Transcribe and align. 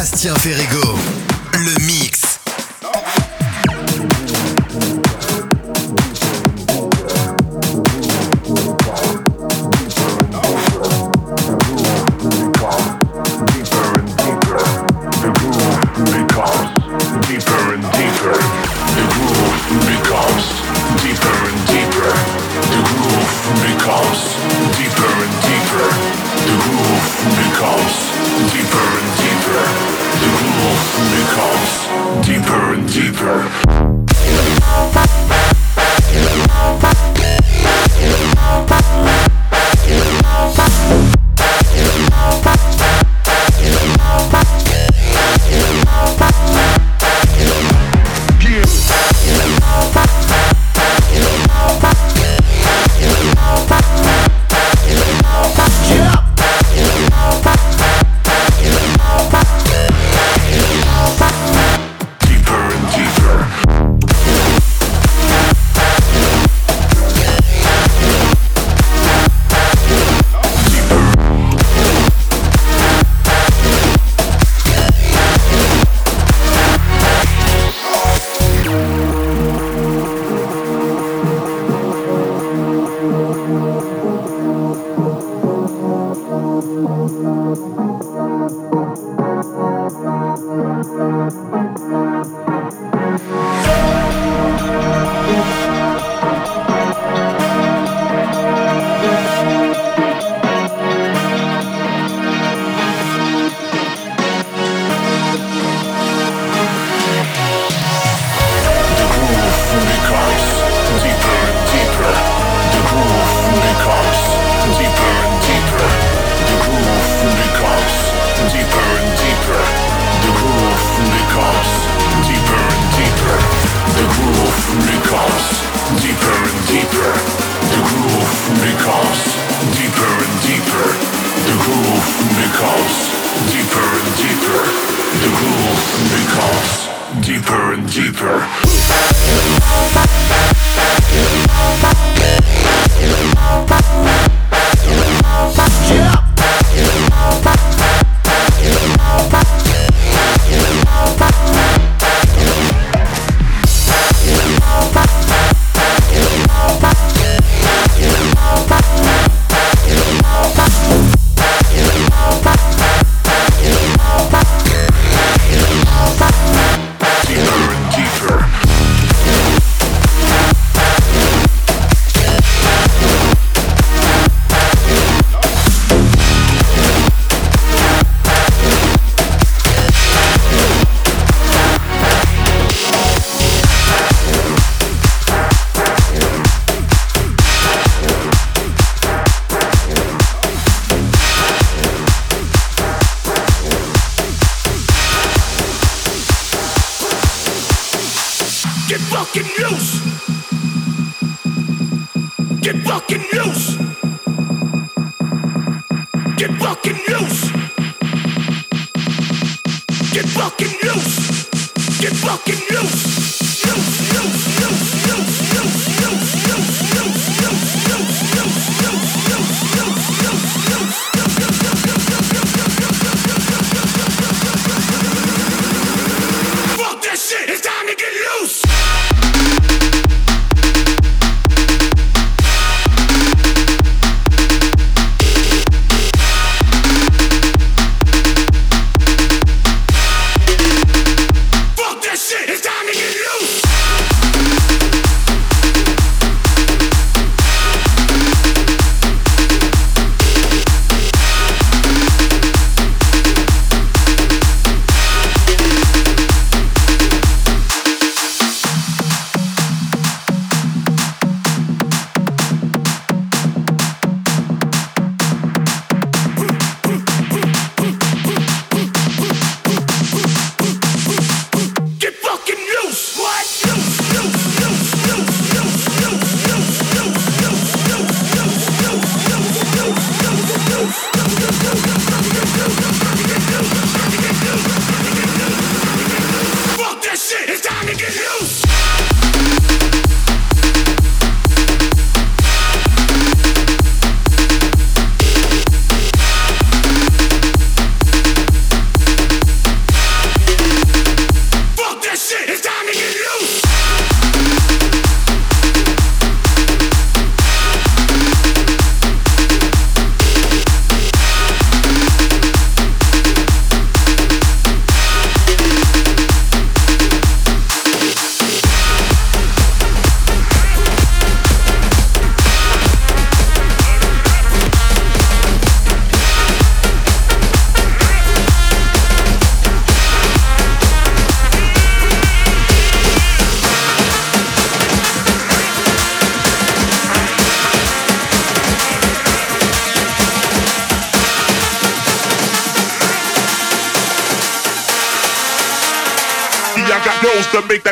Bastien 0.00 0.34
Ferrego, 0.38 0.98
le 1.52 1.84
mix. 1.84 2.29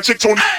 That 0.07 0.09
make 0.09 0.23
that 0.23 0.58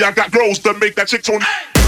I 0.00 0.12
got 0.12 0.30
girls 0.30 0.60
that 0.60 0.78
make 0.78 0.94
that 0.94 1.08
chick 1.08 1.22
turn. 1.22 1.81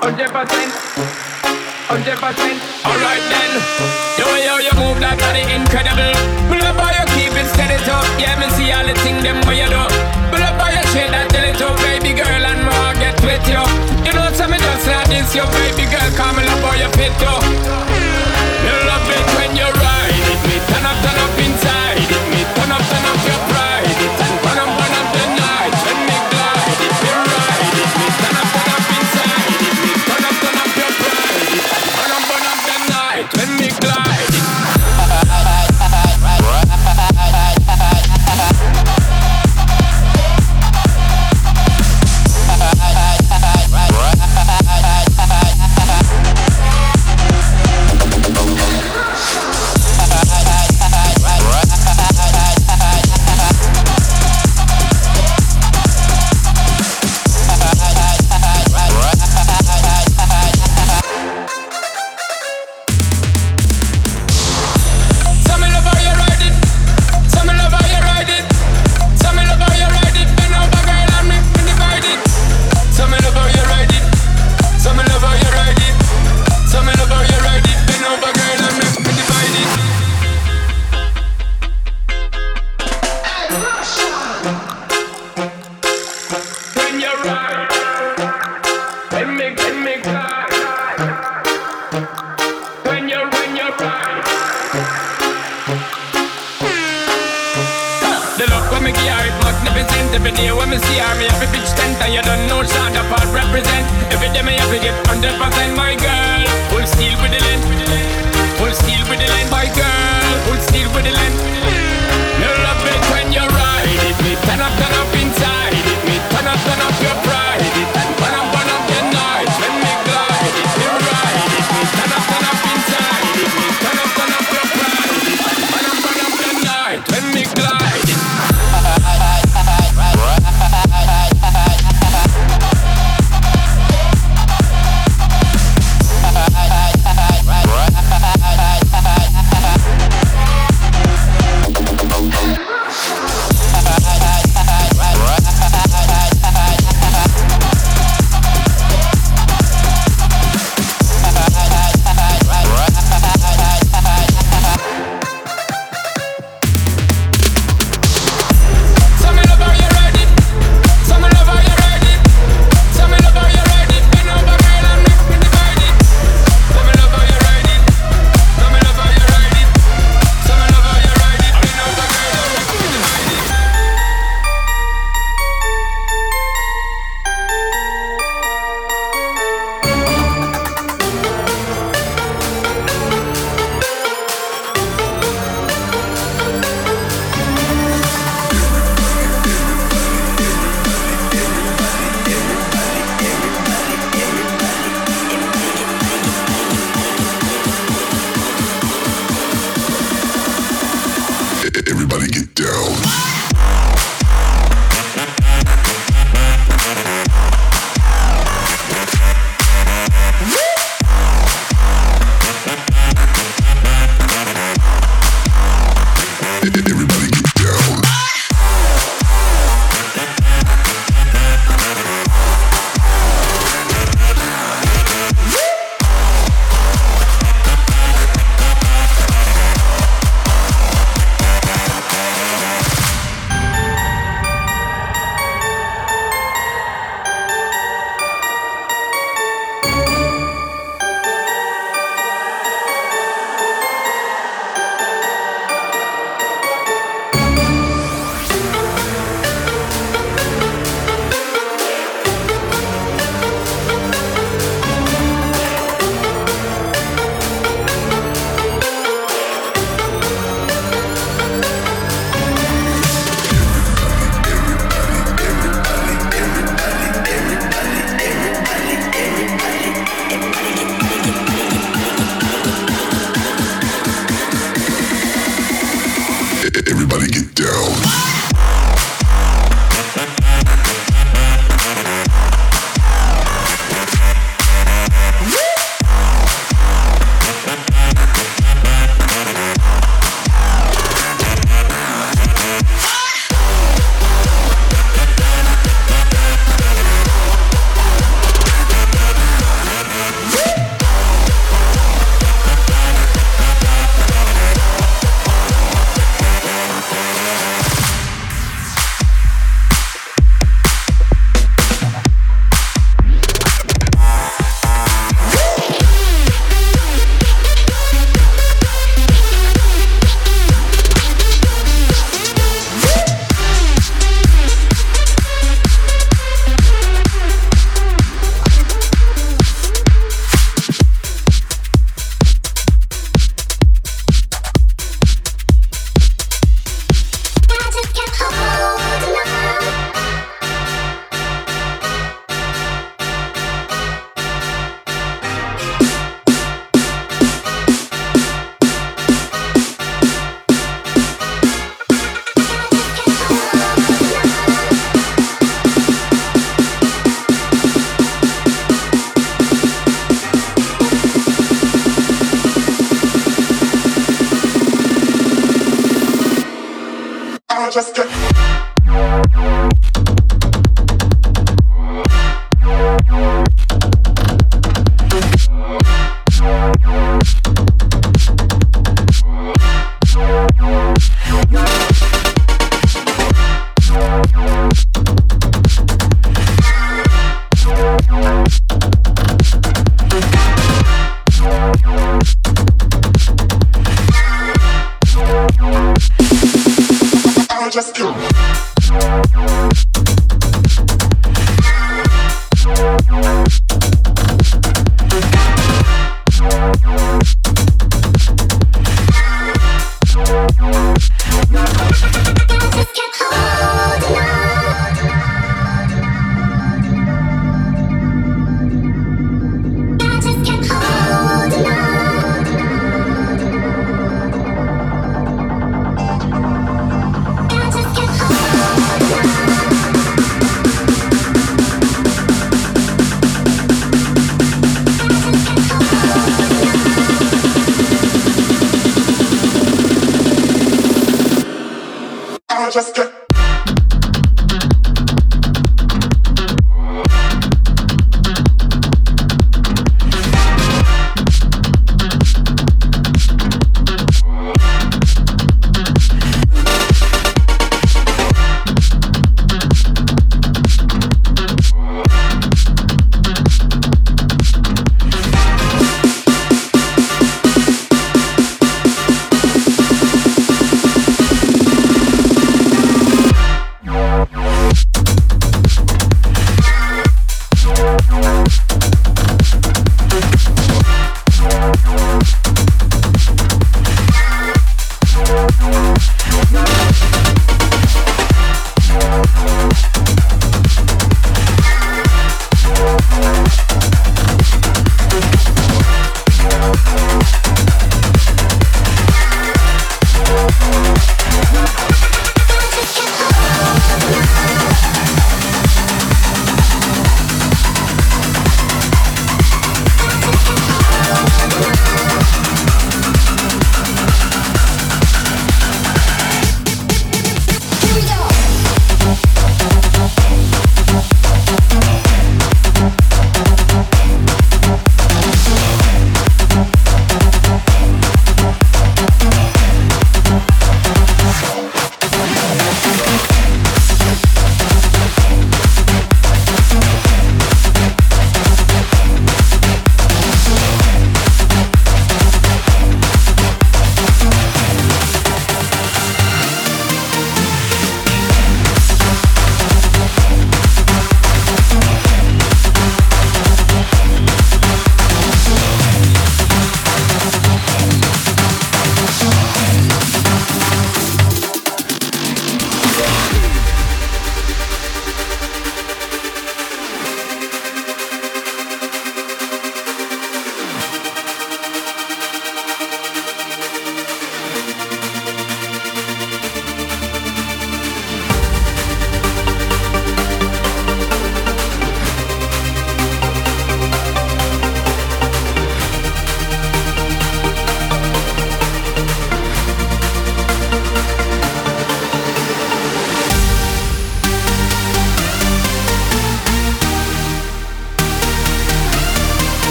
100%, 0.00 0.28
100%, 1.88 2.86
alright 2.86 3.24
then. 3.32 3.52
The 4.16 4.24
way 4.30 4.46
how 4.46 4.58
you 4.58 4.74
move 4.76 4.98
that 5.00 5.16
body 5.18 5.42
incredible. 5.54 6.12
It. 6.52 7.80
Yeah, 8.18 8.38
me 8.38 8.48
see 8.54 8.70
all 8.72 8.86
the 8.86 8.94
them 9.22 9.38
you 9.54 9.66
do. 9.66 9.82
It 10.92 11.14
up, 11.14 11.32
baby 11.82 12.12
girl, 12.14 12.44
and 12.44 12.62
my 12.64 12.72
heart 12.72 12.98
you. 13.48 13.64
Just 14.82 14.86
like 14.86 15.08
this, 15.08 15.34
your 15.34 15.46
baby 15.46 15.86
girl, 15.90 16.10
come 16.16 16.38
and 16.38 16.48
love. 16.62 17.42
You 18.64 18.74
love 18.88 19.08
it 19.10 19.26
when 19.38 19.56
you 19.56 19.68
ride 19.68 20.26
it, 20.32 20.40
me 20.46 20.56
turn 20.66 20.84
up, 20.86 20.96
turn 21.02 21.18
up 21.22 21.38
inside. 21.38 21.81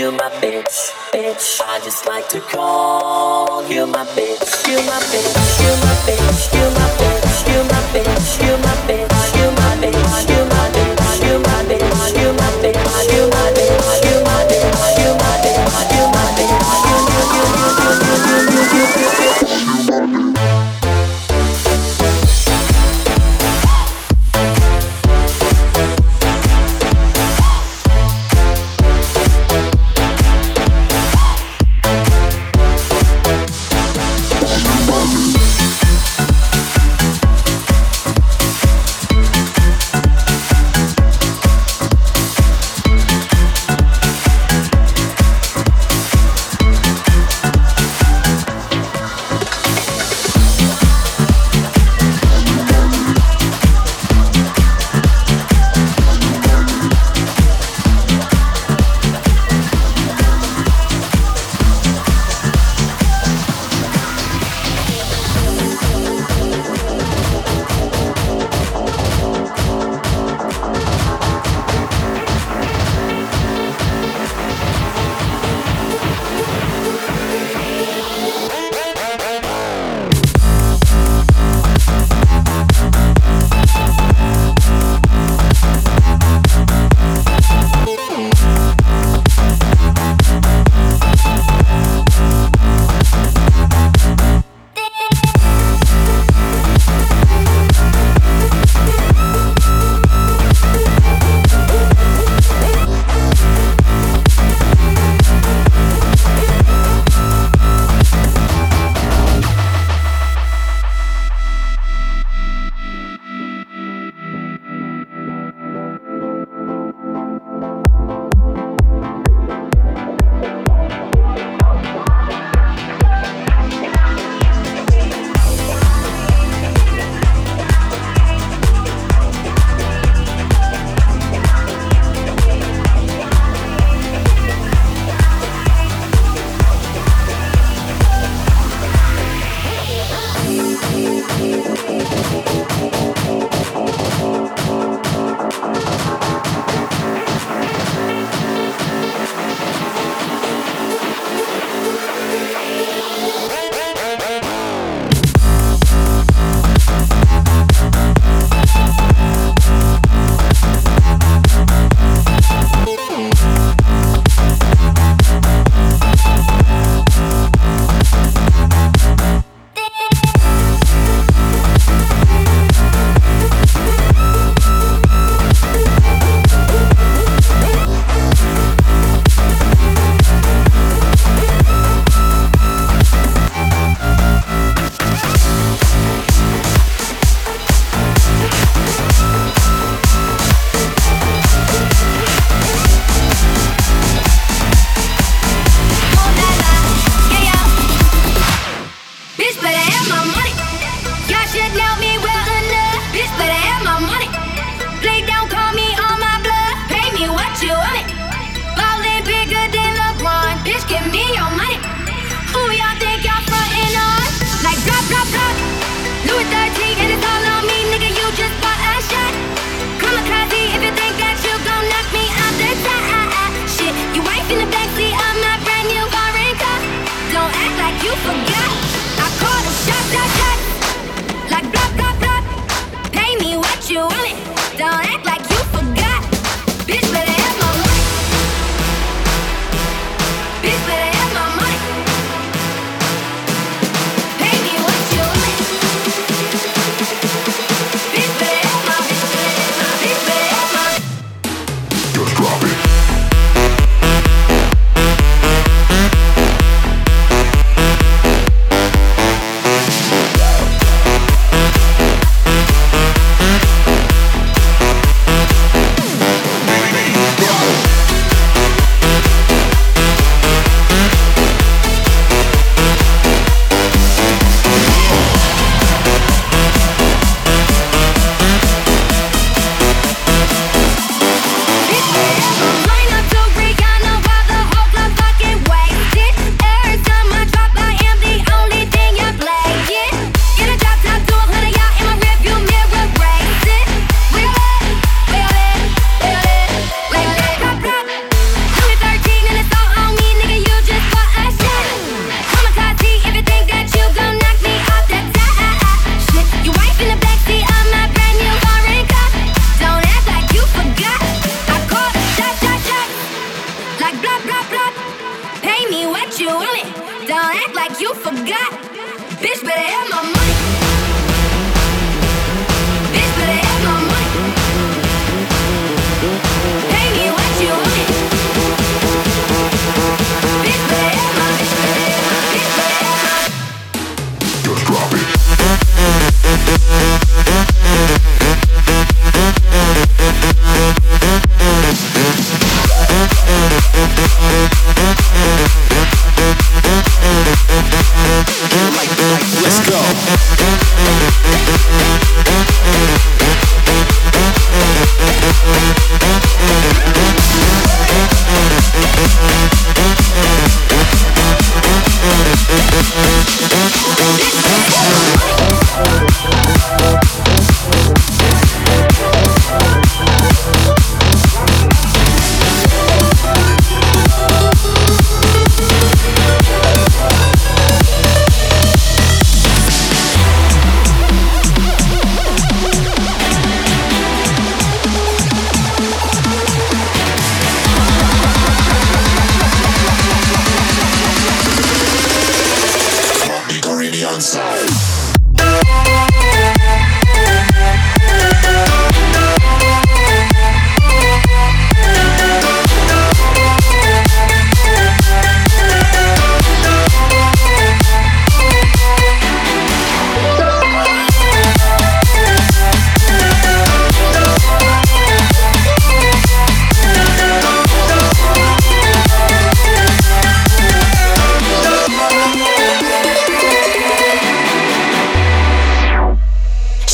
you 0.00 0.10
my 0.12 0.30
bitch, 0.40 0.76
bitch. 1.12 1.60
I 1.60 1.78
just 1.84 2.06
like 2.06 2.26
to 2.30 2.40
call 2.40 3.62
you 3.68 3.86
my 3.86 4.06
bitch, 4.16 4.48
you 4.66 4.78
my 4.88 4.98
bitch, 5.12 5.50
you 5.60 5.72
my 5.84 5.94
bitch, 6.08 6.40
you 6.56 6.66
my 6.78 6.88
bitch, 6.96 7.52
you 7.52 7.60
my 7.68 7.82
bitch, 7.92 8.42
you 8.42 8.48
my 8.48 8.48
bitch, 8.48 8.49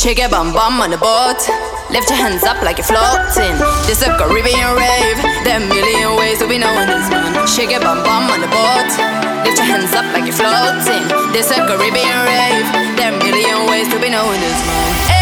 Shake 0.06 0.20
your 0.20 0.28
bum 0.28 0.52
bum 0.52 0.80
on 0.80 0.90
the 0.90 0.98
boat. 0.98 1.42
Lift 1.90 2.08
your 2.10 2.16
hands 2.16 2.44
up 2.44 2.62
like 2.62 2.78
you're 2.78 2.86
floating. 2.86 3.58
This 3.90 4.06
a 4.06 4.16
Caribbean 4.16 4.78
rave. 4.78 5.18
There 5.42 5.58
are 5.58 5.64
a 5.64 5.66
million 5.66 6.14
ways 6.14 6.38
to 6.38 6.46
be 6.46 6.58
knowing 6.58 6.86
this 6.86 7.10
man. 7.10 7.34
Shake 7.44 7.72
your 7.72 7.80
bum 7.80 8.04
bum 8.04 8.30
on 8.30 8.40
the 8.40 8.46
boat. 8.46 8.86
Lift 9.42 9.58
your 9.58 9.66
hands 9.66 9.92
up 9.98 10.06
like 10.14 10.22
you're 10.22 10.38
floating. 10.38 11.02
This 11.34 11.50
a 11.50 11.58
Caribbean 11.66 12.22
rave. 12.22 12.70
There 12.94 13.10
are 13.10 13.16
a 13.16 13.18
million 13.18 13.66
ways 13.68 13.88
to 13.88 13.98
be 13.98 14.08
knowing 14.08 14.38
this 14.38 14.66
man. 14.68 15.15